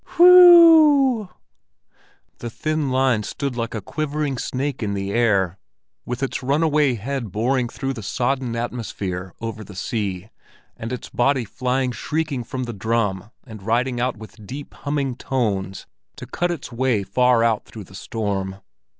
[0.17, 1.29] Whe e e e ew!
[2.39, 5.59] The thin line stood like a quivering snake in the air,
[6.07, 10.31] with its runaway head boring through the sodden atmosphere over the sea
[10.75, 15.85] and its body flying shrieking from the drum and riding out with deep humming tones
[16.15, 18.55] to cut its way far out through the storm.